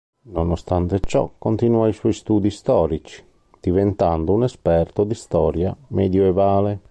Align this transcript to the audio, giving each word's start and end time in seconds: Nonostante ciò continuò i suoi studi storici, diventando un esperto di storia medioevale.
Nonostante 0.29 0.99
ciò 0.99 1.31
continuò 1.37 1.87
i 1.87 1.93
suoi 1.93 2.13
studi 2.13 2.49
storici, 2.49 3.23
diventando 3.59 4.33
un 4.33 4.43
esperto 4.45 5.03
di 5.03 5.13
storia 5.13 5.77
medioevale. 5.89 6.79